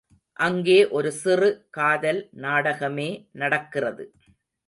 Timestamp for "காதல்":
1.69-2.21